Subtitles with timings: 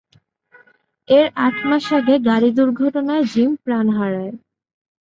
[1.09, 4.33] এর আট মাস আগে গাড়ি দুর্ঘটনায় জিম প্রাণ হারায়।